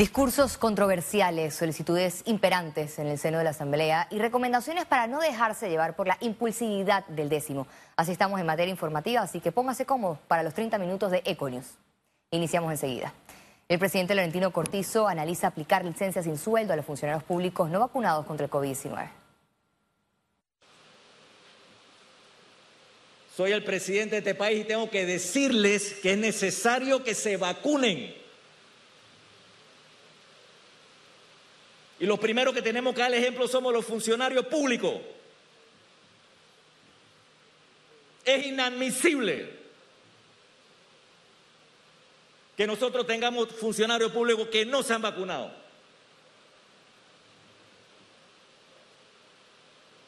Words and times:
Discursos 0.00 0.56
controversiales, 0.56 1.54
solicitudes 1.54 2.22
imperantes 2.24 2.98
en 2.98 3.06
el 3.06 3.18
seno 3.18 3.36
de 3.36 3.44
la 3.44 3.50
Asamblea 3.50 4.08
y 4.10 4.18
recomendaciones 4.18 4.86
para 4.86 5.06
no 5.06 5.20
dejarse 5.20 5.68
llevar 5.68 5.94
por 5.94 6.06
la 6.06 6.16
impulsividad 6.20 7.06
del 7.08 7.28
décimo. 7.28 7.66
Así 7.96 8.10
estamos 8.10 8.40
en 8.40 8.46
materia 8.46 8.70
informativa, 8.70 9.20
así 9.20 9.40
que 9.40 9.52
póngase 9.52 9.84
cómodo 9.84 10.18
para 10.26 10.42
los 10.42 10.54
30 10.54 10.78
minutos 10.78 11.10
de 11.10 11.20
Econius. 11.26 11.66
Iniciamos 12.30 12.72
enseguida. 12.72 13.12
El 13.68 13.78
presidente 13.78 14.14
Laurentino 14.14 14.50
Cortizo 14.54 15.06
analiza 15.06 15.48
aplicar 15.48 15.84
licencias 15.84 16.24
sin 16.24 16.38
sueldo 16.38 16.72
a 16.72 16.76
los 16.76 16.86
funcionarios 16.86 17.22
públicos 17.22 17.68
no 17.68 17.78
vacunados 17.78 18.24
contra 18.24 18.46
el 18.46 18.50
COVID-19. 18.50 19.06
Soy 23.36 23.52
el 23.52 23.64
presidente 23.64 24.12
de 24.12 24.18
este 24.30 24.34
país 24.34 24.62
y 24.62 24.64
tengo 24.66 24.88
que 24.88 25.04
decirles 25.04 25.92
que 26.02 26.12
es 26.12 26.18
necesario 26.18 27.04
que 27.04 27.14
se 27.14 27.36
vacunen. 27.36 28.19
Y 32.00 32.06
los 32.06 32.18
primeros 32.18 32.54
que 32.54 32.62
tenemos 32.62 32.94
que 32.94 33.02
dar 33.02 33.12
ejemplo 33.12 33.46
somos 33.46 33.74
los 33.74 33.84
funcionarios 33.84 34.46
públicos. 34.46 35.02
Es 38.24 38.46
inadmisible 38.46 39.60
que 42.56 42.66
nosotros 42.66 43.06
tengamos 43.06 43.48
funcionarios 43.50 44.12
públicos 44.12 44.48
que 44.48 44.64
no 44.64 44.82
se 44.82 44.94
han 44.94 45.02
vacunado. 45.02 45.52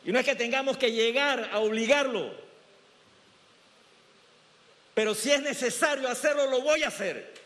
Y 0.04 0.12
no 0.12 0.18
es 0.18 0.24
que 0.24 0.34
tengamos 0.34 0.78
que 0.78 0.92
llegar 0.92 1.50
a 1.52 1.60
obligarlo, 1.60 2.32
pero 4.94 5.14
si 5.14 5.30
es 5.30 5.42
necesario 5.42 6.08
hacerlo, 6.08 6.46
lo 6.46 6.62
voy 6.62 6.82
a 6.82 6.88
hacer. 6.88 7.41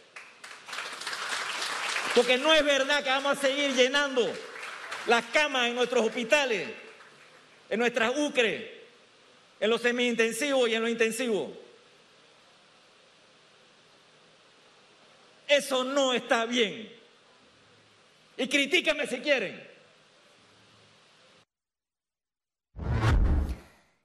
Porque 2.14 2.38
no 2.38 2.52
es 2.52 2.64
verdad 2.64 3.02
que 3.02 3.10
vamos 3.10 3.36
a 3.36 3.40
seguir 3.40 3.74
llenando 3.74 4.30
las 5.06 5.24
camas 5.26 5.68
en 5.68 5.74
nuestros 5.74 6.06
hospitales, 6.06 6.68
en 7.68 7.78
nuestras 7.78 8.16
UCRE, 8.16 8.84
en 9.60 9.70
los 9.70 9.80
semi-intensivos 9.82 10.68
y 10.68 10.74
en 10.74 10.82
los 10.82 10.90
intensivos. 10.90 11.50
Eso 15.46 15.84
no 15.84 16.12
está 16.12 16.44
bien. 16.44 16.92
Y 18.36 18.48
critíquenme 18.48 19.06
si 19.06 19.18
quieren. 19.18 19.75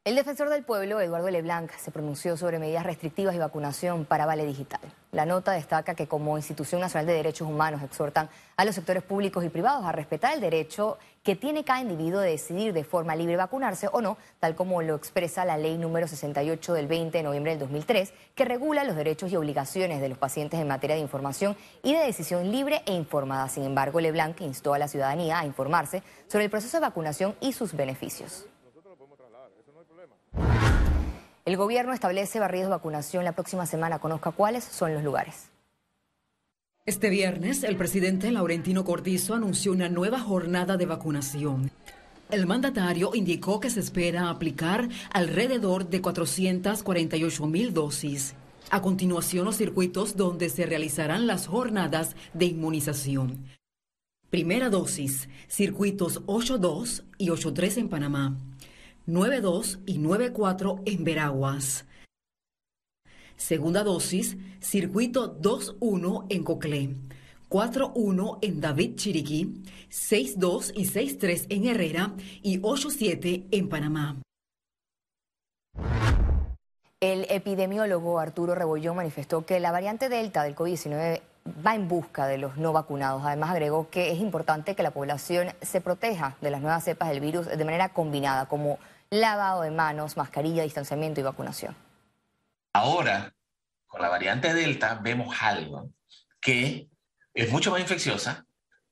El 0.03 0.15
defensor 0.15 0.49
del 0.49 0.63
pueblo, 0.63 0.99
Eduardo 0.99 1.29
Leblanc, 1.29 1.69
se 1.73 1.91
pronunció 1.91 2.35
sobre 2.35 2.57
medidas 2.57 2.87
restrictivas 2.87 3.35
y 3.35 3.37
vacunación 3.37 4.05
para 4.05 4.25
Vale 4.25 4.47
Digital. 4.47 4.81
La 5.11 5.27
nota 5.27 5.51
destaca 5.51 5.93
que 5.93 6.07
como 6.07 6.37
Institución 6.37 6.81
Nacional 6.81 7.05
de 7.05 7.13
Derechos 7.13 7.47
Humanos 7.47 7.83
exhortan 7.83 8.27
a 8.57 8.65
los 8.65 8.73
sectores 8.73 9.03
públicos 9.03 9.45
y 9.45 9.49
privados 9.49 9.85
a 9.85 9.91
respetar 9.91 10.33
el 10.33 10.41
derecho 10.41 10.97
que 11.21 11.35
tiene 11.35 11.63
cada 11.63 11.81
individuo 11.81 12.19
de 12.19 12.31
decidir 12.31 12.73
de 12.73 12.83
forma 12.83 13.15
libre 13.15 13.35
vacunarse 13.35 13.89
o 13.91 14.01
no, 14.01 14.17
tal 14.39 14.55
como 14.55 14.81
lo 14.81 14.95
expresa 14.95 15.45
la 15.45 15.59
ley 15.59 15.77
número 15.77 16.07
68 16.07 16.73
del 16.73 16.87
20 16.87 17.19
de 17.19 17.23
noviembre 17.23 17.51
del 17.51 17.59
2003, 17.59 18.11
que 18.33 18.45
regula 18.45 18.83
los 18.83 18.95
derechos 18.95 19.31
y 19.31 19.35
obligaciones 19.35 20.01
de 20.01 20.09
los 20.09 20.17
pacientes 20.17 20.59
en 20.59 20.67
materia 20.67 20.95
de 20.95 21.03
información 21.03 21.55
y 21.83 21.93
de 21.93 21.99
decisión 21.99 22.49
libre 22.49 22.81
e 22.87 22.93
informada. 22.93 23.47
Sin 23.49 23.65
embargo, 23.65 23.99
Leblanc 23.99 24.41
instó 24.41 24.73
a 24.73 24.79
la 24.79 24.87
ciudadanía 24.87 25.37
a 25.37 25.45
informarse 25.45 26.01
sobre 26.27 26.45
el 26.45 26.49
proceso 26.49 26.77
de 26.77 26.81
vacunación 26.81 27.35
y 27.39 27.53
sus 27.53 27.73
beneficios. 27.73 28.47
El 31.43 31.57
gobierno 31.57 31.93
establece 31.93 32.39
barridos 32.39 32.67
de 32.67 32.71
vacunación 32.71 33.25
la 33.25 33.31
próxima 33.31 33.65
semana. 33.65 33.99
Conozca 33.99 34.31
cuáles 34.31 34.63
son 34.63 34.93
los 34.93 35.03
lugares. 35.03 35.49
Este 36.85 37.09
viernes, 37.09 37.63
el 37.63 37.77
presidente 37.77 38.31
Laurentino 38.31 38.83
Cortizo 38.83 39.33
anunció 39.33 39.71
una 39.71 39.89
nueva 39.89 40.19
jornada 40.19 40.77
de 40.77 40.85
vacunación. 40.85 41.71
El 42.29 42.45
mandatario 42.45 43.11
indicó 43.13 43.59
que 43.59 43.69
se 43.69 43.79
espera 43.79 44.29
aplicar 44.29 44.87
alrededor 45.11 45.89
de 45.89 46.01
448 46.01 47.45
mil 47.45 47.73
dosis. 47.73 48.35
A 48.69 48.81
continuación, 48.81 49.45
los 49.45 49.57
circuitos 49.57 50.15
donde 50.15 50.49
se 50.49 50.65
realizarán 50.65 51.27
las 51.27 51.47
jornadas 51.47 52.15
de 52.33 52.45
inmunización. 52.45 53.45
Primera 54.29 54.69
dosis, 54.69 55.27
circuitos 55.49 56.23
8.2 56.25 57.03
y 57.17 57.27
8.3 57.27 57.77
en 57.77 57.89
Panamá. 57.89 58.37
9.2 59.11 59.81
y 59.85 59.99
9.4 59.99 60.83
en 60.85 61.03
Veraguas. 61.03 61.85
Segunda 63.35 63.83
dosis, 63.83 64.37
circuito 64.61 65.37
2.1 65.37 66.27
en 66.29 66.43
Coclé, 66.45 66.95
4.1 67.49 68.37
en 68.41 68.61
David 68.61 68.95
Chiriquí, 68.95 69.63
6.2 69.89 70.71
y 70.75 70.85
6.3 70.85 71.47
en 71.49 71.65
Herrera 71.65 72.13
y 72.41 72.61
8.7 72.61 73.47
en 73.51 73.67
Panamá. 73.67 74.21
El 77.01 77.25
epidemiólogo 77.29 78.17
Arturo 78.17 78.55
Rebollón 78.55 78.95
manifestó 78.95 79.45
que 79.45 79.59
la 79.59 79.71
variante 79.71 80.07
Delta 80.07 80.43
del 80.43 80.55
COVID-19 80.55 81.21
va 81.65 81.75
en 81.75 81.87
busca 81.89 82.27
de 82.27 82.37
los 82.37 82.55
no 82.55 82.71
vacunados. 82.71 83.23
Además 83.25 83.49
agregó 83.49 83.89
que 83.89 84.11
es 84.11 84.19
importante 84.19 84.75
que 84.75 84.83
la 84.83 84.91
población 84.91 85.49
se 85.61 85.81
proteja 85.81 86.37
de 86.39 86.51
las 86.51 86.61
nuevas 86.61 86.85
cepas 86.85 87.09
del 87.09 87.19
virus 87.19 87.47
de 87.47 87.65
manera 87.65 87.89
combinada, 87.89 88.45
como 88.45 88.77
lavado 89.11 89.61
de 89.61 89.71
manos, 89.71 90.17
mascarilla, 90.17 90.63
distanciamiento 90.63 91.19
y 91.19 91.23
vacunación. 91.23 91.75
Ahora, 92.73 93.35
con 93.85 94.01
la 94.01 94.09
variante 94.09 94.53
Delta, 94.53 94.99
vemos 95.03 95.35
algo 95.41 95.91
que 96.39 96.87
es 97.33 97.51
mucho 97.51 97.71
más 97.71 97.81
infecciosa 97.81 98.45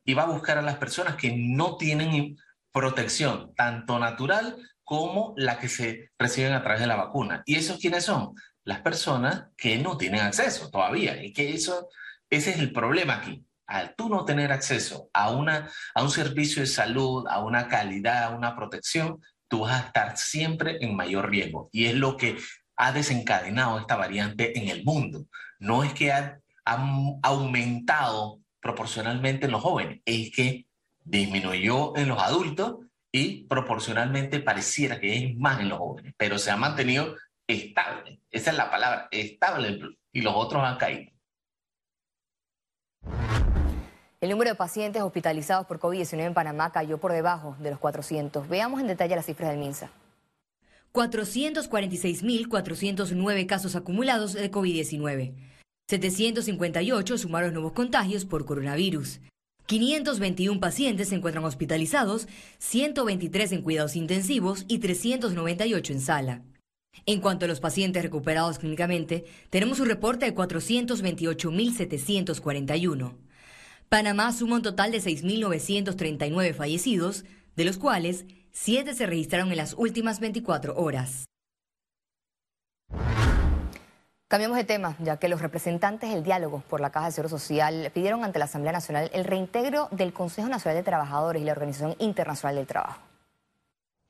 y 0.03 0.13
va 0.13 0.24
a 0.24 0.28
buscar 0.28 0.58
a 0.58 0.62
las 0.62 0.75
personas 0.75 1.16
que 1.16 1.34
no 1.35 1.78
tienen 1.78 2.38
protección, 2.72 3.53
tanto 3.56 3.97
natural 3.97 4.58
como 4.84 5.34
la 5.38 5.58
que 5.58 5.69
se 5.69 6.12
reciben 6.19 6.53
a 6.53 6.62
través 6.62 6.81
de 6.81 6.88
la 6.88 6.96
vacuna. 6.96 7.41
¿Y 7.46 7.56
esos 7.56 7.79
quiénes 7.79 8.03
son? 8.03 8.34
Las 8.66 8.81
personas 8.81 9.46
que 9.56 9.78
no 9.78 9.97
tienen 9.97 10.22
acceso 10.22 10.69
todavía. 10.69 11.24
Y 11.24 11.31
que 11.31 11.53
eso, 11.53 11.90
ese 12.29 12.52
es 12.52 12.59
el 12.59 12.74
problema 12.74 13.16
aquí. 13.16 13.46
Al 13.68 13.96
tú 13.96 14.09
no 14.09 14.25
tener 14.25 14.52
acceso 14.52 15.09
a, 15.13 15.31
una, 15.31 15.69
a 15.94 16.03
un 16.03 16.12
servicio 16.12 16.62
de 16.62 16.68
salud, 16.68 17.25
a 17.28 17.44
una 17.44 17.68
calidad, 17.68 18.24
a 18.24 18.29
una 18.35 18.56
protección, 18.56 19.22
tú 19.50 19.62
vas 19.62 19.84
a 19.84 19.88
estar 19.88 20.18
siempre 20.18 20.78
en 20.80 20.96
mayor 20.96 21.30
riesgo. 21.30 21.70
Y 21.74 21.86
es 21.88 21.96
lo 21.96 22.16
que 22.16 22.38
ha 22.78 22.94
desencadenado 22.94 23.78
esta 23.80 23.98
variante 23.98 24.58
en 24.58 24.70
el 24.70 24.86
mundo. 24.86 25.26
No 25.60 25.84
es 25.84 25.94
que 25.94 26.14
ha, 26.14 26.40
aumentado 27.24 28.42
proporcionalmente 28.62 29.48
en 29.48 29.52
los 29.52 29.62
jóvenes, 29.62 30.02
es 30.06 30.32
que 30.32 30.68
disminuyó 31.04 31.98
en 31.98 32.08
los 32.08 32.20
adultos 32.20 32.86
y 33.12 33.48
proporcionalmente 33.48 34.40
pareciera 34.40 35.00
que 35.00 35.18
es 35.18 35.36
más 35.36 35.59
en 35.62 35.70
los 35.70 35.80
jóvenes, 35.80 36.14
pero 36.16 36.38
se 36.38 36.52
ha 36.52 36.58
mantenido 36.58 37.16
estable. 37.48 38.22
Esa 38.30 38.52
es 38.52 38.58
la 38.58 38.70
palabra, 38.70 39.08
estable, 39.09 39.80
y 40.14 40.22
los 40.22 40.34
otros 40.36 40.64
han 40.64 40.78
caído. 40.78 41.12
El 44.22 44.31
número 44.31 44.50
de 44.50 44.56
pacientes 44.56 45.02
hospitalizados 45.02 45.66
por 45.66 45.80
COVID-19 45.80 46.25
en 46.25 46.34
Panamá 46.34 46.74
cayó 46.74 46.97
por 46.97 47.13
debajo 47.13 47.56
de 47.59 47.69
los 47.69 47.80
400. 47.80 48.50
Veamos 48.50 48.81
en 48.81 48.88
detalle 48.88 49.16
las 49.16 49.25
cifras 49.25 49.52
del 49.52 49.59
MINSA. 49.59 49.90
446.409 50.91 53.46
casos 53.46 53.78
acumulados 53.78 54.34
de 54.34 54.52
COVID-19. 54.52 55.35
758 55.88 57.18
sumaron 57.18 57.53
nuevos 57.53 57.72
contagios 57.72 58.25
por 58.25 58.44
coronavirus. 58.44 59.22
521 59.68 60.59
pacientes 60.59 61.08
se 61.09 61.16
encuentran 61.16 61.46
hospitalizados, 61.46 62.28
123 62.58 63.53
en 63.53 63.62
cuidados 63.62 63.96
intensivos 63.96 64.66
y 64.68 64.79
398 64.79 65.94
en 65.94 66.02
sala. 66.02 66.41
En 67.06 67.22
cuanto 67.22 67.46
a 67.46 67.47
los 67.47 67.62
pacientes 67.62 68.03
recuperados 68.03 68.59
clínicamente, 68.59 69.24
tenemos 69.50 69.79
un 69.79 69.88
reporte 69.88 70.25
de 70.25 70.35
428.741. 70.35 73.14
Panamá 73.90 74.32
suma 74.34 74.58
un 74.58 74.62
total 74.62 74.91
de 74.91 75.00
6.939 75.00 76.53
fallecidos, 76.53 77.26
de 77.56 77.66
los 77.66 77.80
cuales 77.80 78.26
7 78.52 78.94
se 78.94 79.08
registraron 79.08 79.50
en 79.50 79.58
las 79.58 79.74
últimas 79.74 80.20
24 80.20 80.76
horas. 80.78 81.26
Cambiamos 84.28 84.58
de 84.58 84.64
tema, 84.64 84.96
ya 85.00 85.18
que 85.18 85.28
los 85.28 85.41
representantes 85.41 86.12
del 86.12 86.24
diálogo 86.24 86.62
por 86.70 86.82
la 86.82 86.91
Caja 86.91 87.08
de 87.08 87.14
Seguro 87.14 87.30
Social 87.30 87.90
pidieron 87.91 88.24
ante 88.24 88.38
la 88.38 88.46
Asamblea 88.46 88.74
Nacional 88.74 89.09
el 89.12 89.26
reintegro 89.26 89.88
del 89.90 90.14
Consejo 90.14 90.47
Nacional 90.50 90.78
de 90.78 90.84
Trabajadores 90.84 91.42
y 91.42 91.46
la 91.46 91.53
Organización 91.53 91.96
Internacional 91.97 92.58
del 92.58 92.68
Trabajo. 92.68 93.09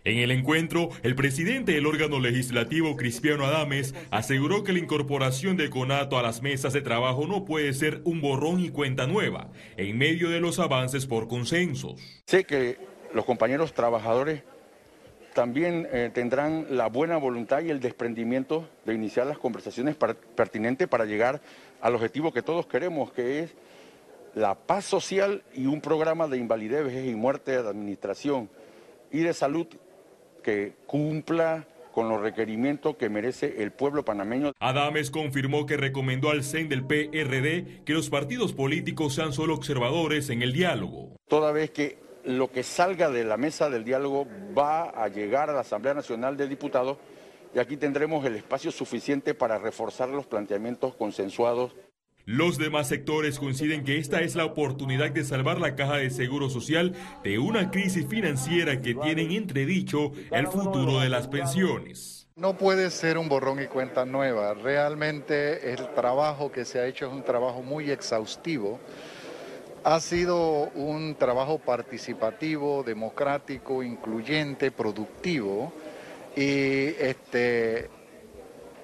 En 0.05 0.17
el 0.17 0.31
encuentro, 0.31 0.91
el 1.03 1.13
presidente 1.13 1.73
del 1.73 1.85
órgano 1.85 2.21
legislativo, 2.21 2.95
Cristiano 2.95 3.45
Adames, 3.45 3.93
aseguró 4.11 4.63
que 4.63 4.71
la 4.71 4.79
incorporación 4.79 5.57
de 5.57 5.69
CONATO 5.69 6.17
a 6.17 6.23
las 6.23 6.41
mesas 6.41 6.71
de 6.71 6.79
trabajo 6.79 7.27
no 7.27 7.43
puede 7.43 7.73
ser 7.73 7.99
un 8.05 8.21
borrón 8.21 8.61
y 8.61 8.69
cuenta 8.69 9.07
nueva, 9.07 9.49
en 9.75 9.97
medio 9.97 10.29
de 10.29 10.39
los 10.39 10.57
avances 10.59 11.05
por 11.05 11.27
consensos. 11.27 12.01
Sé 12.25 12.45
que 12.45 12.77
los 13.13 13.25
compañeros 13.25 13.73
trabajadores 13.73 14.43
también 15.33 15.85
eh, 15.91 16.09
tendrán 16.13 16.67
la 16.69 16.87
buena 16.87 17.17
voluntad 17.17 17.61
y 17.61 17.69
el 17.69 17.81
desprendimiento 17.81 18.69
de 18.85 18.93
iniciar 18.93 19.27
las 19.27 19.37
conversaciones 19.37 19.97
pertinentes 20.33 20.87
para 20.87 21.03
llegar 21.03 21.41
al 21.81 21.95
objetivo 21.95 22.31
que 22.31 22.41
todos 22.41 22.67
queremos, 22.67 23.11
que 23.11 23.39
es 23.39 23.53
la 24.33 24.55
paz 24.55 24.85
social 24.85 25.43
y 25.53 25.65
un 25.65 25.81
programa 25.81 26.29
de 26.29 26.37
invalidez, 26.37 26.85
vejez 26.85 27.05
y 27.05 27.15
muerte 27.15 27.51
de 27.51 27.67
administración 27.67 28.49
y 29.11 29.19
de 29.19 29.33
salud 29.33 29.67
que 30.39 30.73
cumpla 30.85 31.67
con 31.93 32.07
los 32.07 32.21
requerimientos 32.21 32.95
que 32.95 33.09
merece 33.09 33.61
el 33.61 33.71
pueblo 33.71 34.05
panameño. 34.05 34.53
Adames 34.59 35.11
confirmó 35.11 35.65
que 35.65 35.77
recomendó 35.77 36.29
al 36.29 36.43
CEN 36.43 36.69
del 36.69 36.85
PRD 36.85 37.83
que 37.83 37.93
los 37.93 38.09
partidos 38.09 38.53
políticos 38.53 39.15
sean 39.15 39.33
solo 39.33 39.53
observadores 39.53 40.29
en 40.29 40.41
el 40.41 40.53
diálogo. 40.53 41.09
Toda 41.27 41.51
vez 41.51 41.71
que 41.71 41.97
lo 42.23 42.51
que 42.51 42.63
salga 42.63 43.09
de 43.09 43.23
la 43.23 43.37
mesa 43.37 43.69
del 43.69 43.83
diálogo 43.83 44.27
va 44.57 44.89
a 44.89 45.07
llegar 45.07 45.49
a 45.49 45.53
la 45.53 45.61
Asamblea 45.61 45.93
Nacional 45.93 46.37
de 46.37 46.47
Diputados 46.47 46.97
y 47.53 47.59
aquí 47.59 47.77
tendremos 47.77 48.23
el 48.25 48.35
espacio 48.35 48.71
suficiente 48.71 49.33
para 49.33 49.57
reforzar 49.57 50.09
los 50.09 50.27
planteamientos 50.27 50.95
consensuados. 50.95 51.75
Los 52.31 52.59
demás 52.59 52.87
sectores 52.87 53.39
coinciden 53.39 53.83
que 53.83 53.97
esta 53.97 54.21
es 54.21 54.35
la 54.35 54.45
oportunidad 54.45 55.09
de 55.09 55.23
salvar 55.23 55.59
la 55.59 55.75
caja 55.75 55.95
de 55.95 56.11
seguro 56.11 56.51
social 56.51 56.93
de 57.23 57.39
una 57.39 57.71
crisis 57.71 58.05
financiera 58.05 58.83
que 58.83 58.93
tiene 58.93 59.23
en 59.23 59.31
entredicho 59.31 60.11
el 60.29 60.45
futuro 60.45 60.99
de 60.99 61.09
las 61.09 61.27
pensiones. 61.27 62.27
No 62.35 62.55
puede 62.55 62.91
ser 62.91 63.17
un 63.17 63.29
borrón 63.29 63.63
y 63.63 63.65
cuenta 63.65 64.05
nueva. 64.05 64.53
Realmente 64.53 65.73
el 65.73 65.91
trabajo 65.95 66.51
que 66.51 66.65
se 66.65 66.77
ha 66.77 66.85
hecho 66.85 67.07
es 67.07 67.13
un 67.13 67.23
trabajo 67.23 67.63
muy 67.63 67.89
exhaustivo. 67.89 68.79
Ha 69.83 69.99
sido 69.99 70.69
un 70.75 71.15
trabajo 71.15 71.57
participativo, 71.57 72.83
democrático, 72.83 73.81
incluyente, 73.81 74.69
productivo 74.69 75.73
y 76.35 76.89
este, 76.99 77.89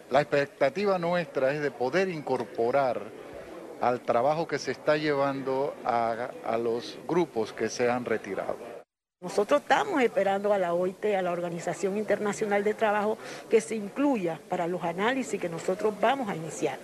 la 0.09 0.21
expectativa 0.21 0.97
nuestra 0.97 1.53
es 1.53 1.61
de 1.61 1.69
poder 1.69 2.09
incorporar 2.09 3.03
al 3.81 4.01
trabajo 4.01 4.47
que 4.47 4.59
se 4.59 4.71
está 4.71 4.97
llevando 4.97 5.73
a, 5.83 6.29
a 6.45 6.57
los 6.57 6.97
grupos 7.07 7.53
que 7.53 7.69
se 7.69 7.89
han 7.89 8.05
retirado. 8.05 8.57
Nosotros 9.21 9.61
estamos 9.61 10.01
esperando 10.01 10.53
a 10.53 10.59
la 10.59 10.73
OIT, 10.73 11.05
a 11.17 11.21
la 11.21 11.31
Organización 11.31 11.97
Internacional 11.97 12.63
de 12.63 12.73
Trabajo, 12.73 13.17
que 13.49 13.59
se 13.59 13.75
incluya 13.75 14.39
para 14.49 14.67
los 14.67 14.83
análisis 14.83 15.41
que 15.41 15.49
nosotros 15.49 15.93
vamos 15.99 16.29
a 16.29 16.35
iniciar. 16.35 16.77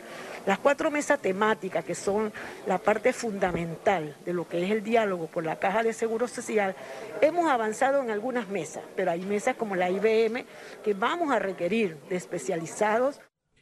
Las 0.45 0.57
cuatro 0.57 0.89
mesas 0.89 1.19
temáticas, 1.19 1.85
que 1.85 1.93
son 1.93 2.33
la 2.65 2.79
parte 2.79 3.13
fundamental 3.13 4.15
de 4.25 4.33
lo 4.33 4.47
que 4.47 4.63
es 4.63 4.71
el 4.71 4.83
diálogo 4.83 5.27
por 5.27 5.45
la 5.45 5.59
Caja 5.59 5.83
de 5.83 5.93
Seguro 5.93 6.27
Social, 6.27 6.73
hemos 7.21 7.47
avanzado 7.47 8.01
en 8.01 8.09
algunas 8.09 8.47
mesas, 8.47 8.83
pero 8.95 9.11
hay 9.11 9.21
mesas 9.21 9.55
como 9.55 9.75
la 9.75 9.91
IBM 9.91 10.43
que 10.83 10.95
vamos 10.95 11.31
a 11.31 11.37
requerir 11.37 11.95
de 12.09 12.15
especializados. 12.15 13.19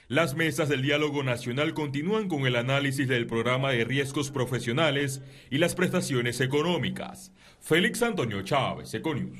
Las 0.09 0.33
mesas 0.33 0.67
del 0.69 0.81
diálogo 0.81 1.21
nacional 1.21 1.75
continúan 1.75 2.29
con 2.29 2.47
el 2.47 2.55
análisis 2.55 3.07
del 3.07 3.27
programa 3.27 3.69
de 3.69 3.85
riesgos 3.85 4.31
profesionales 4.31 5.21
y 5.51 5.59
las 5.59 5.75
prestaciones 5.75 6.41
económicas. 6.41 7.31
Félix 7.59 8.01
Antonio 8.01 8.41
Chávez, 8.41 8.91
Econius. 8.91 9.37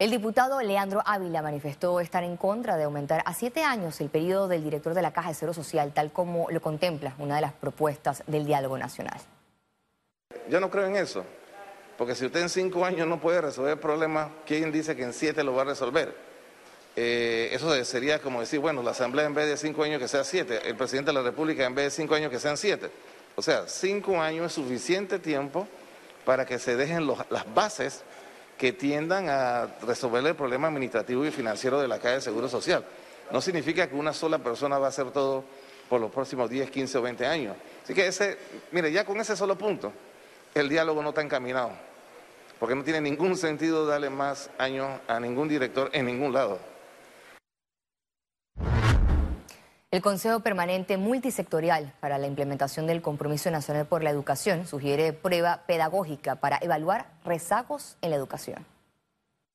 El 0.00 0.10
diputado 0.10 0.60
Leandro 0.62 1.00
Ávila 1.06 1.42
manifestó 1.42 2.00
estar 2.00 2.24
en 2.24 2.36
contra 2.36 2.76
de 2.76 2.82
aumentar 2.82 3.22
a 3.24 3.34
siete 3.34 3.62
años 3.62 4.00
el 4.00 4.08
periodo 4.08 4.48
del 4.48 4.64
director 4.64 4.94
de 4.94 5.02
la 5.02 5.12
Caja 5.12 5.28
de 5.28 5.34
Seguro 5.36 5.54
Social, 5.54 5.92
tal 5.94 6.10
como 6.10 6.50
lo 6.50 6.60
contempla 6.60 7.14
una 7.18 7.36
de 7.36 7.42
las 7.42 7.52
propuestas 7.52 8.24
del 8.26 8.46
diálogo 8.46 8.76
nacional. 8.76 9.20
Yo 10.50 10.58
no 10.58 10.70
creo 10.70 10.86
en 10.86 10.96
eso, 10.96 11.24
porque 11.96 12.16
si 12.16 12.26
usted 12.26 12.40
en 12.42 12.48
cinco 12.48 12.84
años 12.84 13.06
no 13.06 13.20
puede 13.20 13.40
resolver 13.40 13.74
el 13.74 13.78
problema, 13.78 14.32
¿quién 14.44 14.72
dice 14.72 14.96
que 14.96 15.04
en 15.04 15.12
siete 15.12 15.44
lo 15.44 15.54
va 15.54 15.62
a 15.62 15.66
resolver? 15.66 16.23
Eh, 16.96 17.48
eso 17.52 17.84
sería 17.84 18.20
como 18.20 18.40
decir, 18.40 18.60
bueno, 18.60 18.82
la 18.82 18.92
Asamblea 18.92 19.26
en 19.26 19.34
vez 19.34 19.48
de 19.48 19.56
cinco 19.56 19.82
años 19.82 20.00
que 20.00 20.08
sea 20.08 20.22
siete, 20.22 20.60
el 20.64 20.76
presidente 20.76 21.10
de 21.10 21.14
la 21.14 21.22
República 21.22 21.64
en 21.64 21.74
vez 21.74 21.86
de 21.86 21.90
cinco 21.90 22.14
años 22.14 22.30
que 22.30 22.38
sean 22.38 22.56
siete. 22.56 22.90
O 23.36 23.42
sea, 23.42 23.66
cinco 23.66 24.20
años 24.20 24.46
es 24.46 24.52
suficiente 24.52 25.18
tiempo 25.18 25.66
para 26.24 26.46
que 26.46 26.58
se 26.58 26.76
dejen 26.76 27.06
las 27.06 27.54
bases 27.54 28.02
que 28.56 28.72
tiendan 28.72 29.28
a 29.28 29.66
resolver 29.82 30.24
el 30.24 30.36
problema 30.36 30.68
administrativo 30.68 31.24
y 31.24 31.30
financiero 31.30 31.80
de 31.80 31.88
la 31.88 31.98
Caja 31.98 32.14
de 32.14 32.20
Seguro 32.20 32.48
Social. 32.48 32.84
No 33.32 33.40
significa 33.40 33.88
que 33.88 33.96
una 33.96 34.12
sola 34.12 34.38
persona 34.38 34.78
va 34.78 34.86
a 34.86 34.88
hacer 34.90 35.10
todo 35.10 35.44
por 35.88 36.00
los 36.00 36.10
próximos 36.12 36.48
10, 36.48 36.70
15 36.70 36.98
o 36.98 37.02
20 37.02 37.26
años. 37.26 37.56
Así 37.82 37.92
que 37.92 38.06
ese, 38.06 38.38
mire, 38.70 38.92
ya 38.92 39.04
con 39.04 39.20
ese 39.20 39.36
solo 39.36 39.58
punto, 39.58 39.92
el 40.54 40.68
diálogo 40.68 41.02
no 41.02 41.08
está 41.08 41.22
encaminado, 41.22 41.72
porque 42.60 42.76
no 42.76 42.84
tiene 42.84 43.00
ningún 43.00 43.36
sentido 43.36 43.84
darle 43.84 44.10
más 44.10 44.50
años 44.58 45.00
a 45.08 45.18
ningún 45.18 45.48
director 45.48 45.90
en 45.92 46.06
ningún 46.06 46.32
lado. 46.32 46.73
El 49.94 50.02
Consejo 50.02 50.40
Permanente 50.40 50.96
Multisectorial 50.96 51.94
para 52.00 52.18
la 52.18 52.26
Implementación 52.26 52.88
del 52.88 53.00
Compromiso 53.00 53.48
Nacional 53.52 53.86
por 53.86 54.02
la 54.02 54.10
Educación 54.10 54.66
sugiere 54.66 55.12
prueba 55.12 55.62
pedagógica 55.68 56.40
para 56.40 56.58
evaluar 56.60 57.16
rezagos 57.24 57.96
en 58.00 58.10
la 58.10 58.16
educación. 58.16 58.66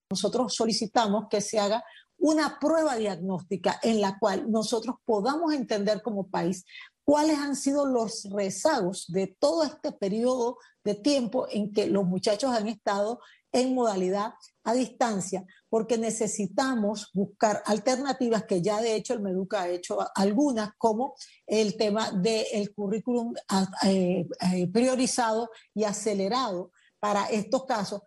Nosotros 0.10 0.56
solicitamos 0.56 1.28
que 1.30 1.42
se 1.42 1.60
haga 1.60 1.84
una 2.18 2.58
prueba 2.58 2.96
diagnóstica 2.96 3.82
en 3.84 4.00
la 4.00 4.18
cual 4.18 4.50
nosotros 4.50 4.96
podamos 5.04 5.54
entender 5.54 6.02
como 6.02 6.30
país 6.30 6.64
cuáles 7.04 7.38
han 7.38 7.58
sido 7.58 7.86
los 7.86 8.26
rezagos 8.32 9.08
de 9.10 9.36
todo 9.42 9.66
este 9.66 9.92
periodo 9.92 10.56
de 10.86 10.96
tiempo 10.96 11.48
en 11.52 11.74
que 11.74 11.88
los 11.88 12.06
muchachos 12.06 12.56
han 12.56 12.70
estado 12.70 13.20
en 13.52 13.76
modalidad 13.76 14.36
a 14.64 14.74
distancia, 14.74 15.46
porque 15.70 15.98
necesitamos 15.98 17.12
buscar 17.14 17.62
alternativas 17.66 18.44
que 18.46 18.62
ya 18.62 18.82
de 18.82 18.96
hecho 18.96 19.14
el 19.14 19.22
Meduca 19.22 19.62
ha 19.62 19.70
hecho 19.70 20.00
algunas, 20.16 20.72
como 20.78 21.16
el 21.46 21.78
tema 21.78 22.12
del 22.12 22.74
currículum 22.74 23.34
ah, 23.50 23.68
eh, 23.86 24.28
eh, 24.54 24.68
priorizado 24.68 25.50
y 25.74 25.84
acelerado 25.84 26.72
para 27.00 27.26
estos 27.26 27.66
casos. 27.66 28.02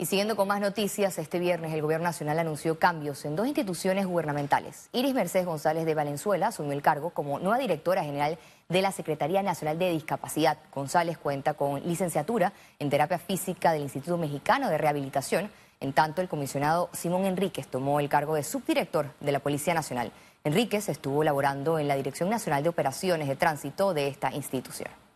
Y 0.00 0.06
siguiendo 0.06 0.36
con 0.36 0.46
más 0.46 0.60
noticias, 0.60 1.18
este 1.18 1.40
viernes 1.40 1.74
el 1.74 1.82
Gobierno 1.82 2.04
Nacional 2.04 2.38
anunció 2.38 2.78
cambios 2.78 3.24
en 3.24 3.34
dos 3.34 3.48
instituciones 3.48 4.06
gubernamentales. 4.06 4.88
Iris 4.92 5.12
Mercedes 5.12 5.44
González 5.44 5.86
de 5.86 5.96
Valenzuela 5.96 6.46
asumió 6.46 6.72
el 6.72 6.82
cargo 6.82 7.10
como 7.10 7.40
nueva 7.40 7.58
directora 7.58 8.04
general 8.04 8.38
de 8.68 8.80
la 8.80 8.92
Secretaría 8.92 9.42
Nacional 9.42 9.76
de 9.76 9.90
Discapacidad. 9.90 10.56
González 10.72 11.18
cuenta 11.18 11.54
con 11.54 11.82
licenciatura 11.82 12.52
en 12.78 12.90
terapia 12.90 13.18
física 13.18 13.72
del 13.72 13.82
Instituto 13.82 14.16
Mexicano 14.18 14.68
de 14.68 14.78
Rehabilitación. 14.78 15.50
En 15.80 15.92
tanto, 15.92 16.22
el 16.22 16.28
comisionado 16.28 16.90
Simón 16.92 17.24
Enríquez 17.24 17.66
tomó 17.66 17.98
el 17.98 18.08
cargo 18.08 18.36
de 18.36 18.44
subdirector 18.44 19.10
de 19.18 19.32
la 19.32 19.40
Policía 19.40 19.74
Nacional. 19.74 20.12
Enríquez 20.44 20.88
estuvo 20.88 21.24
laborando 21.24 21.80
en 21.80 21.88
la 21.88 21.96
Dirección 21.96 22.30
Nacional 22.30 22.62
de 22.62 22.68
Operaciones 22.68 23.26
de 23.26 23.34
Tránsito 23.34 23.92
de 23.94 24.06
esta 24.06 24.32
institución. 24.32 25.07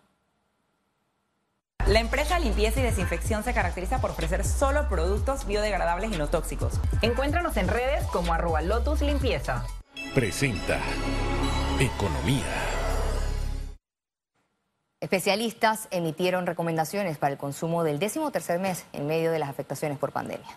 La 1.92 2.00
empresa 2.00 2.38
Limpieza 2.38 2.80
y 2.80 2.84
Desinfección 2.84 3.44
se 3.44 3.52
caracteriza 3.52 4.00
por 4.00 4.12
ofrecer 4.12 4.44
solo 4.44 4.88
productos 4.88 5.46
biodegradables 5.46 6.10
y 6.10 6.16
no 6.16 6.26
tóxicos. 6.26 6.80
Encuéntranos 7.02 7.58
en 7.58 7.68
redes 7.68 8.06
como 8.06 8.32
arroba 8.32 8.62
Lotus 8.62 9.02
Limpieza. 9.02 9.66
Presenta 10.14 10.78
Economía. 11.78 12.46
Especialistas 15.02 15.88
emitieron 15.90 16.46
recomendaciones 16.46 17.18
para 17.18 17.34
el 17.34 17.38
consumo 17.38 17.84
del 17.84 17.98
décimo 17.98 18.30
tercer 18.30 18.58
mes 18.58 18.86
en 18.94 19.06
medio 19.06 19.30
de 19.30 19.38
las 19.38 19.50
afectaciones 19.50 19.98
por 19.98 20.12
pandemia. 20.12 20.48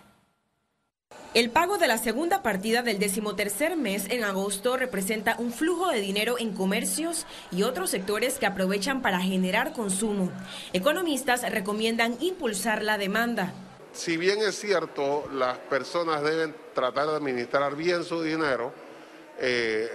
El 1.36 1.50
pago 1.50 1.78
de 1.78 1.90
la 1.90 1.98
segunda 1.98 2.42
partida 2.42 2.82
del 2.82 2.98
decimotercer 2.98 3.76
mes 3.76 4.10
en 4.10 4.24
agosto 4.24 4.78
representa 4.78 5.36
un 5.38 5.52
flujo 5.52 5.90
de 5.90 6.00
dinero 6.00 6.38
en 6.40 6.54
comercios 6.54 7.26
y 7.52 7.64
otros 7.64 7.90
sectores 7.90 8.40
que 8.40 8.46
aprovechan 8.46 9.02
para 9.02 9.20
generar 9.20 9.74
consumo. 9.74 10.32
Economistas 10.72 11.42
recomiendan 11.52 12.16
impulsar 12.22 12.84
la 12.84 12.98
demanda. 12.98 13.54
Si 13.92 14.16
bien 14.16 14.40
es 14.40 14.58
cierto, 14.58 15.28
las 15.34 15.58
personas 15.58 16.24
deben 16.24 16.56
tratar 16.74 17.08
de 17.08 17.18
administrar 17.18 17.76
bien 17.76 18.06
su 18.06 18.24
dinero, 18.24 18.72
eh, 19.38 19.90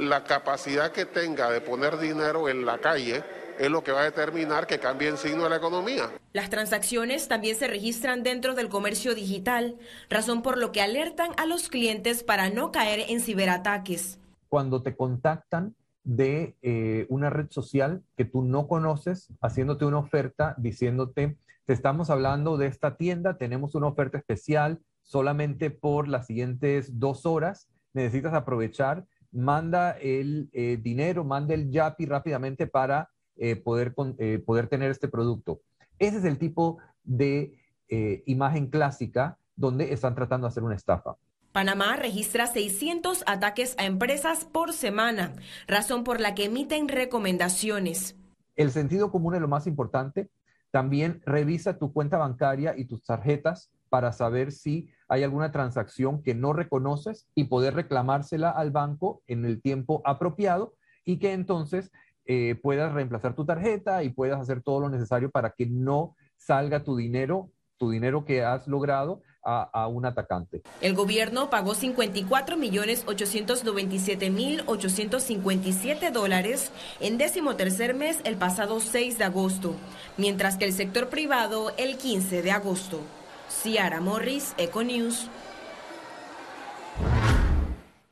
la 0.00 0.22
capacidad 0.22 0.92
que 0.92 1.06
tenga 1.06 1.50
de 1.50 1.62
poner 1.62 1.96
dinero 1.96 2.46
en 2.50 2.66
la 2.66 2.76
calle 2.76 3.24
es 3.58 3.70
lo 3.70 3.82
que 3.82 3.92
va 3.92 4.00
a 4.02 4.04
determinar 4.04 4.66
que 4.66 4.78
cambie 4.78 5.08
el 5.08 5.16
signo 5.16 5.44
de 5.44 5.50
la 5.50 5.56
economía. 5.56 6.10
Las 6.32 6.50
transacciones 6.50 7.28
también 7.28 7.56
se 7.56 7.66
registran 7.66 8.22
dentro 8.22 8.54
del 8.54 8.68
comercio 8.68 9.14
digital, 9.14 9.76
razón 10.08 10.42
por 10.42 10.58
lo 10.58 10.72
que 10.72 10.82
alertan 10.82 11.32
a 11.36 11.46
los 11.46 11.68
clientes 11.68 12.22
para 12.22 12.50
no 12.50 12.72
caer 12.72 13.04
en 13.08 13.20
ciberataques. 13.20 14.18
Cuando 14.48 14.82
te 14.82 14.96
contactan 14.96 15.74
de 16.04 16.54
eh, 16.62 17.06
una 17.08 17.30
red 17.30 17.46
social 17.50 18.02
que 18.16 18.24
tú 18.24 18.42
no 18.42 18.68
conoces, 18.68 19.28
haciéndote 19.40 19.84
una 19.84 19.98
oferta, 19.98 20.54
diciéndote, 20.58 21.36
te 21.64 21.72
estamos 21.72 22.10
hablando 22.10 22.58
de 22.58 22.66
esta 22.66 22.96
tienda, 22.96 23.38
tenemos 23.38 23.74
una 23.74 23.86
oferta 23.86 24.18
especial 24.18 24.80
solamente 25.02 25.70
por 25.70 26.08
las 26.08 26.26
siguientes 26.26 26.98
dos 26.98 27.24
horas, 27.24 27.68
necesitas 27.94 28.34
aprovechar, 28.34 29.06
manda 29.32 29.92
el 29.92 30.50
eh, 30.52 30.78
dinero, 30.80 31.24
manda 31.24 31.54
el 31.54 31.70
YAPI 31.70 32.06
rápidamente 32.06 32.66
para 32.66 33.10
eh, 33.36 33.56
poder, 33.56 33.94
eh, 34.18 34.38
poder 34.44 34.68
tener 34.68 34.90
este 34.90 35.08
producto. 35.08 35.60
Ese 35.98 36.18
es 36.18 36.24
el 36.24 36.38
tipo 36.38 36.78
de 37.02 37.58
eh, 37.88 38.22
imagen 38.26 38.68
clásica 38.68 39.38
donde 39.56 39.92
están 39.92 40.14
tratando 40.14 40.46
de 40.46 40.48
hacer 40.48 40.62
una 40.62 40.74
estafa. 40.74 41.16
Panamá 41.52 41.96
registra 41.96 42.48
600 42.48 43.22
ataques 43.26 43.76
a 43.78 43.84
empresas 43.84 44.44
por 44.44 44.72
semana, 44.72 45.36
razón 45.68 46.02
por 46.02 46.20
la 46.20 46.34
que 46.34 46.46
emiten 46.46 46.88
recomendaciones. 46.88 48.16
El 48.56 48.72
sentido 48.72 49.12
común 49.12 49.34
es 49.34 49.40
lo 49.40 49.48
más 49.48 49.66
importante. 49.66 50.28
También 50.72 51.22
revisa 51.24 51.78
tu 51.78 51.92
cuenta 51.92 52.16
bancaria 52.16 52.74
y 52.76 52.86
tus 52.86 53.04
tarjetas 53.04 53.70
para 53.88 54.12
saber 54.12 54.50
si 54.50 54.88
hay 55.06 55.22
alguna 55.22 55.52
transacción 55.52 56.22
que 56.22 56.34
no 56.34 56.52
reconoces 56.52 57.28
y 57.36 57.44
poder 57.44 57.74
reclamársela 57.74 58.50
al 58.50 58.72
banco 58.72 59.22
en 59.28 59.44
el 59.44 59.62
tiempo 59.62 60.02
apropiado 60.04 60.74
y 61.04 61.18
que 61.18 61.32
entonces 61.32 61.92
eh, 62.26 62.58
puedas 62.62 62.92
reemplazar 62.92 63.34
tu 63.34 63.44
tarjeta 63.44 64.02
y 64.02 64.10
puedas 64.10 64.40
hacer 64.40 64.62
todo 64.62 64.80
lo 64.80 64.88
necesario 64.88 65.30
para 65.30 65.50
que 65.50 65.66
no 65.66 66.16
salga 66.36 66.82
tu 66.82 66.96
dinero, 66.96 67.50
tu 67.76 67.90
dinero 67.90 68.24
que 68.24 68.44
has 68.44 68.66
logrado 68.66 69.22
a, 69.44 69.88
un 69.88 70.06
atacante. 70.06 70.62
El 70.80 70.94
gobierno 70.94 71.50
pagó 71.50 71.74
54 71.74 72.56
millones 72.56 73.04
897 73.06 74.30
mil 74.30 74.62
857 74.66 76.10
dólares 76.10 76.72
en 77.00 77.18
décimo 77.18 77.54
tercer 77.54 77.94
mes 77.94 78.20
el 78.24 78.36
pasado 78.36 78.80
6 78.80 79.18
de 79.18 79.24
agosto, 79.24 79.74
mientras 80.16 80.56
que 80.56 80.64
el 80.64 80.72
sector 80.72 81.10
privado 81.10 81.72
el 81.76 81.98
15 81.98 82.40
de 82.40 82.50
agosto. 82.52 83.00
Ciara 83.50 84.00
Morris, 84.00 84.54
Econews. 84.56 85.28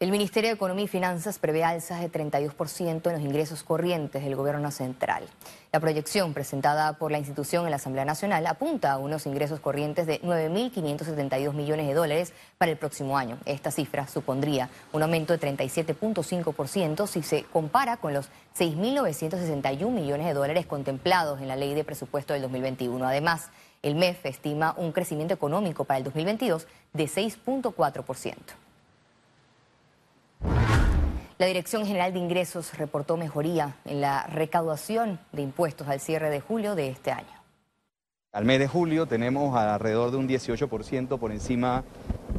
El 0.03 0.11
Ministerio 0.11 0.51
de 0.51 0.57
Economía 0.57 0.87
y 0.87 0.89
Finanzas 0.89 1.39
prevé 1.39 1.63
alzas 1.63 2.01
de 2.01 2.11
32% 2.11 3.07
en 3.07 3.13
los 3.13 3.23
ingresos 3.23 3.63
corrientes 3.63 4.25
del 4.25 4.35
gobierno 4.35 4.73
central. 4.73 5.29
La 5.71 5.79
proyección 5.79 6.35
presentada 6.35 6.95
por 6.95 7.13
la 7.13 7.19
institución 7.19 7.67
en 7.67 7.71
la 7.71 7.77
Asamblea 7.77 8.05
Nacional 8.05 8.45
apunta 8.49 8.91
a 8.91 8.99
unos 8.99 9.27
ingresos 9.27 9.61
corrientes 9.61 10.09
de 10.09 10.21
9.572 10.23 11.53
millones 11.53 11.87
de 11.87 11.95
dólares 11.95 12.33
para 12.59 12.73
el 12.73 12.79
próximo 12.79 13.17
año. 13.17 13.39
Esta 13.45 13.71
cifra 13.71 14.09
supondría 14.09 14.71
un 14.91 15.05
aumento 15.05 15.39
de 15.39 15.57
37.5% 15.57 17.07
si 17.07 17.23
se 17.23 17.45
compara 17.45 17.97
con 17.99 18.13
los 18.13 18.29
6.961 18.59 19.89
millones 19.89 20.27
de 20.27 20.35
dólares 20.35 20.67
contemplados 20.67 21.41
en 21.41 21.47
la 21.47 21.55
ley 21.55 21.75
de 21.75 21.85
presupuesto 21.85 22.33
del 22.33 22.43
2021. 22.43 23.07
Además, 23.07 23.51
el 23.83 23.95
MEF 23.95 24.27
estima 24.27 24.75
un 24.77 24.91
crecimiento 24.91 25.33
económico 25.33 25.85
para 25.85 25.99
el 25.99 26.03
2022 26.03 26.67
de 26.93 27.05
6.4%. 27.05 28.62
La 31.43 31.49
Dirección 31.49 31.85
General 31.85 32.13
de 32.13 32.21
Ingresos 32.21 32.79
reportó 32.79 33.17
mejoría 33.17 33.75
en 33.85 34.01
la 34.01 34.29
recaudación 34.29 35.19
de 35.33 35.43
impuestos 35.43 35.89
al 35.89 35.99
cierre 35.99 36.31
de 36.31 36.41
julio 36.41 36.77
de 36.77 36.89
este 36.89 37.11
año. 37.11 37.43
Al 38.31 38.45
mes 38.45 38.61
de 38.61 38.69
julio 38.69 39.07
tenemos 39.07 39.57
alrededor 39.57 40.13
de 40.13 40.19
un 40.19 40.29
18% 40.29 41.19
por 41.19 41.33
encima 41.33 41.83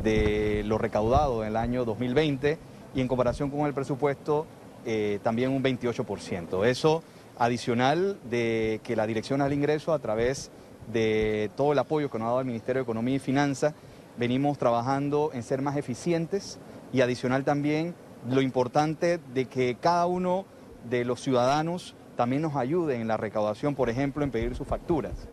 de 0.01 0.63
lo 0.65 0.77
recaudado 0.77 1.43
en 1.43 1.49
el 1.49 1.57
año 1.57 1.83
2020 1.83 2.57
y 2.95 3.01
en 3.01 3.09
comparación 3.09 3.49
con 3.51 3.65
el 3.65 3.73
presupuesto 3.73 4.47
eh, 4.85 5.19
también 5.21 5.51
un 5.51 5.61
28%. 5.61 6.65
Eso 6.65 7.03
adicional 7.37 8.17
de 8.29 8.79
que 8.85 8.95
la 8.95 9.05
Dirección 9.05 9.41
al 9.41 9.51
Ingreso 9.51 9.91
a 9.91 9.99
través 9.99 10.49
de 10.93 11.51
todo 11.57 11.73
el 11.73 11.79
apoyo 11.79 12.09
que 12.09 12.19
nos 12.19 12.27
ha 12.27 12.29
dado 12.29 12.39
el 12.39 12.47
Ministerio 12.47 12.79
de 12.79 12.83
Economía 12.83 13.17
y 13.17 13.19
Finanzas 13.19 13.73
venimos 14.17 14.57
trabajando 14.57 15.31
en 15.33 15.43
ser 15.43 15.61
más 15.61 15.75
eficientes 15.75 16.57
y 16.93 17.01
adicional 17.01 17.43
también 17.43 17.95
lo 18.29 18.41
importante 18.41 19.19
de 19.33 19.45
que 19.45 19.75
cada 19.79 20.05
uno 20.05 20.45
de 20.89 21.05
los 21.05 21.21
ciudadanos 21.21 21.95
también 22.15 22.41
nos 22.41 22.55
ayude 22.55 22.95
en 22.95 23.07
la 23.07 23.17
recaudación, 23.17 23.75
por 23.75 23.89
ejemplo, 23.89 24.23
en 24.23 24.31
pedir 24.31 24.55
sus 24.55 24.67
facturas. 24.67 25.29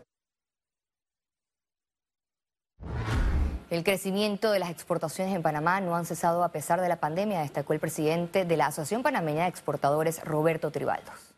El 3.70 3.84
crecimiento 3.84 4.50
de 4.50 4.58
las 4.58 4.70
exportaciones 4.70 5.34
en 5.34 5.42
Panamá 5.42 5.80
no 5.80 5.94
han 5.94 6.04
cesado 6.04 6.42
a 6.42 6.50
pesar 6.50 6.80
de 6.80 6.88
la 6.88 6.98
pandemia, 6.98 7.40
destacó 7.40 7.72
el 7.72 7.78
presidente 7.78 8.44
de 8.44 8.56
la 8.56 8.66
Asociación 8.66 9.04
Panameña 9.04 9.44
de 9.44 9.48
Exportadores, 9.48 10.24
Roberto 10.24 10.72
Tribaldos. 10.72 11.36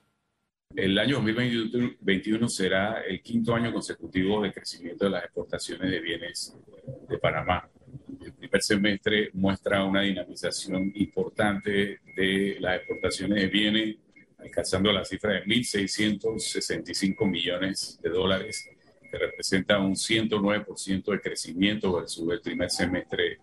El 0.75 0.99
año 0.99 1.17
2021 1.21 2.49
será 2.49 3.03
el 3.03 3.21
quinto 3.21 3.55
año 3.55 3.71
consecutivo 3.71 4.43
de 4.43 4.51
crecimiento 4.51 5.05
de 5.05 5.11
las 5.11 5.25
exportaciones 5.25 5.91
de 5.91 6.01
bienes 6.01 6.57
de 7.11 7.19
Panamá 7.19 7.69
primer 8.43 8.63
semestre 8.63 9.31
muestra 9.35 9.85
una 9.85 10.03
dinamización 10.03 10.93
importante 10.97 12.01
de 12.17 12.57
las 12.59 12.79
exportaciones 12.79 13.41
de 13.41 13.47
bienes, 13.47 13.97
alcanzando 14.39 14.93
la 14.93 15.05
cifra 15.05 15.35
de 15.35 15.45
1.665 15.45 17.31
millones 17.31 18.01
de 18.03 18.11
dólares, 18.11 18.69
que 19.11 19.19
representa 19.19 19.79
un 19.79 19.95
109% 19.95 21.13
de 21.13 21.21
crecimiento 21.21 21.93
versus 21.93 22.29
el 22.33 22.41
primer 22.41 22.71
semestre 22.71 23.39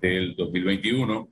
del 0.00 0.36
2021. 0.36 1.28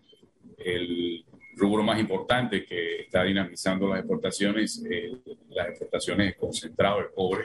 El 0.58 1.25
rubro 1.54 1.84
más 1.84 2.00
importante 2.00 2.64
que 2.64 3.02
está 3.02 3.22
dinamizando 3.22 3.88
las 3.88 4.00
exportaciones, 4.00 4.84
eh, 4.90 5.12
las 5.50 5.68
exportaciones 5.68 6.34
concentradas 6.36 7.04
de 7.04 7.14
cobre, 7.14 7.44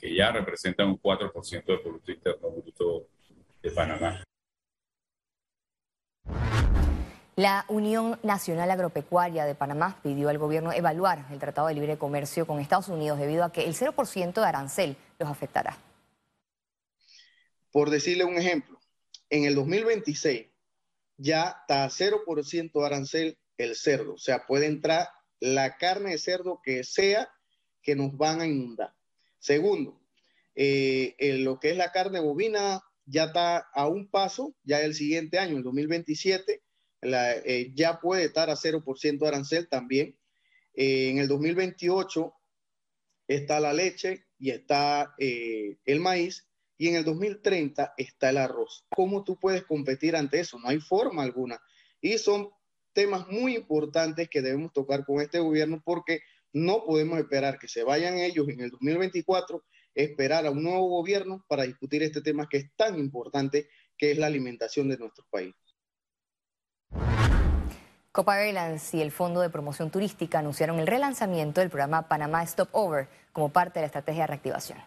que 0.00 0.12
ya 0.12 0.32
representan 0.32 0.88
un 0.88 1.00
4% 1.00 1.64
del 1.66 1.80
Producto 1.80 2.10
Interno 2.10 2.50
Bruto 2.50 3.06
de 3.62 3.70
Panamá. 3.70 4.27
La 7.38 7.64
Unión 7.68 8.18
Nacional 8.24 8.68
Agropecuaria 8.68 9.44
de 9.44 9.54
Panamá 9.54 10.00
pidió 10.02 10.28
al 10.28 10.38
gobierno 10.38 10.72
evaluar 10.72 11.24
el 11.30 11.38
Tratado 11.38 11.68
de 11.68 11.74
Libre 11.74 11.96
Comercio 11.96 12.48
con 12.48 12.58
Estados 12.58 12.88
Unidos 12.88 13.16
debido 13.16 13.44
a 13.44 13.52
que 13.52 13.62
el 13.62 13.76
0% 13.76 14.32
de 14.32 14.44
arancel 14.44 14.96
los 15.20 15.28
afectará. 15.28 15.78
Por 17.70 17.90
decirle 17.90 18.24
un 18.24 18.38
ejemplo, 18.38 18.80
en 19.30 19.44
el 19.44 19.54
2026 19.54 20.48
ya 21.16 21.58
está 21.60 21.84
a 21.84 21.90
0% 21.90 22.72
de 22.72 22.84
arancel 22.84 23.38
el 23.56 23.76
cerdo, 23.76 24.14
o 24.14 24.18
sea, 24.18 24.44
puede 24.44 24.66
entrar 24.66 25.08
la 25.38 25.76
carne 25.76 26.10
de 26.10 26.18
cerdo 26.18 26.60
que 26.60 26.82
sea 26.82 27.30
que 27.82 27.94
nos 27.94 28.16
van 28.16 28.40
a 28.40 28.48
inundar. 28.48 28.92
Segundo, 29.38 30.02
eh, 30.56 31.14
lo 31.38 31.60
que 31.60 31.70
es 31.70 31.76
la 31.76 31.92
carne 31.92 32.18
bovina 32.18 32.82
ya 33.06 33.26
está 33.26 33.58
a 33.58 33.86
un 33.86 34.10
paso, 34.10 34.56
ya 34.64 34.80
el 34.80 34.96
siguiente 34.96 35.38
año, 35.38 35.56
el 35.56 35.62
2027 35.62 36.64
eh, 37.02 37.72
ya 37.74 38.00
puede 38.00 38.24
estar 38.24 38.50
a 38.50 38.56
0% 38.56 39.18
de 39.18 39.28
arancel 39.28 39.68
también. 39.68 40.18
Eh, 40.74 41.10
en 41.10 41.18
el 41.18 41.28
2028 41.28 42.32
está 43.26 43.60
la 43.60 43.72
leche 43.72 44.26
y 44.38 44.50
está 44.50 45.14
eh, 45.18 45.78
el 45.84 46.00
maíz 46.00 46.48
y 46.76 46.88
en 46.88 46.96
el 46.96 47.04
2030 47.04 47.94
está 47.96 48.30
el 48.30 48.38
arroz. 48.38 48.86
¿Cómo 48.90 49.24
tú 49.24 49.38
puedes 49.38 49.64
competir 49.64 50.16
ante 50.16 50.40
eso? 50.40 50.58
No 50.58 50.68
hay 50.68 50.80
forma 50.80 51.22
alguna. 51.22 51.60
Y 52.00 52.18
son 52.18 52.50
temas 52.92 53.26
muy 53.28 53.56
importantes 53.56 54.28
que 54.28 54.42
debemos 54.42 54.72
tocar 54.72 55.04
con 55.04 55.20
este 55.20 55.40
gobierno 55.40 55.82
porque 55.84 56.20
no 56.52 56.84
podemos 56.84 57.18
esperar 57.18 57.58
que 57.58 57.68
se 57.68 57.82
vayan 57.82 58.18
ellos 58.18 58.48
en 58.48 58.60
el 58.60 58.70
2024, 58.70 59.64
esperar 59.94 60.46
a 60.46 60.50
un 60.50 60.62
nuevo 60.62 60.88
gobierno 60.88 61.44
para 61.48 61.64
discutir 61.64 62.02
este 62.02 62.22
tema 62.22 62.48
que 62.48 62.58
es 62.58 62.74
tan 62.76 62.98
importante, 62.98 63.68
que 63.96 64.12
es 64.12 64.18
la 64.18 64.26
alimentación 64.26 64.88
de 64.88 64.96
nuestro 64.96 65.24
país. 65.30 65.54
Copa 68.12 68.42
Airlines 68.42 68.94
y 68.94 69.02
el 69.02 69.12
Fondo 69.12 69.40
de 69.40 69.50
Promoción 69.50 69.90
Turística 69.90 70.38
anunciaron 70.38 70.78
el 70.78 70.86
relanzamiento 70.86 71.60
del 71.60 71.70
programa 71.70 72.08
Panamá 72.08 72.42
Stop 72.42 72.70
Over 72.72 73.08
como 73.32 73.50
parte 73.50 73.74
de 73.78 73.82
la 73.82 73.86
estrategia 73.86 74.22
de 74.22 74.26
reactivación. 74.28 74.78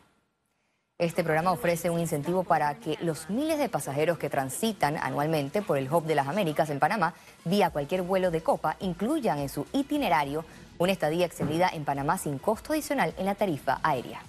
Este 0.98 1.24
programa 1.24 1.52
ofrece 1.52 1.90
un 1.90 2.00
incentivo 2.00 2.44
para 2.44 2.76
que 2.76 2.98
los 3.02 3.30
miles 3.30 3.58
de 3.58 3.70
pasajeros 3.70 4.18
que 4.20 4.30
transitan 4.30 4.98
anualmente 4.98 5.62
por 5.62 5.78
el 5.78 5.92
Hub 5.92 6.06
de 6.06 6.14
las 6.16 6.28
Américas 6.28 6.70
en 6.70 6.80
Panamá 6.80 7.16
vía 7.46 7.72
cualquier 7.72 8.04
vuelo 8.04 8.30
de 8.30 8.44
Copa 8.44 8.76
incluyan 8.80 9.40
en 9.40 9.50
su 9.50 9.66
itinerario 9.74 10.46
una 10.78 10.92
estadía 10.92 11.26
extendida 11.26 11.70
en 11.74 11.86
Panamá 11.86 12.18
sin 12.18 12.38
costo 12.38 12.74
adicional 12.74 13.14
en 13.18 13.26
la 13.26 13.36
tarifa 13.36 13.80
aérea. 13.82 14.22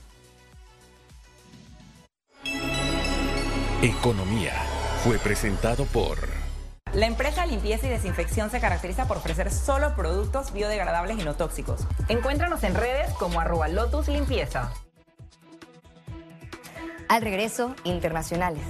Economía 3.83 4.55
fue 5.03 5.19
presentado 5.19 5.85
por... 5.87 6.32
La 6.95 7.07
empresa 7.07 7.47
Limpieza 7.47 7.87
y 7.87 7.91
Desinfección 7.91 8.51
se 8.51 8.61
caracteriza 8.61 9.09
por 9.09 9.17
ofrecer 9.17 9.51
solo 9.51 9.97
productos 9.97 10.53
biodegradables 10.53 11.19
y 11.19 11.25
no 11.25 11.35
tóxicos. 11.35 11.87
Encuéntranos 12.09 12.63
en 12.65 12.75
redes 12.75 13.11
como 13.15 13.41
arroba 13.41 13.67
Lotus 13.69 14.09
Limpieza. 14.09 14.71
Al 17.09 17.23
regreso, 17.23 17.75
internacionales. 17.85 18.63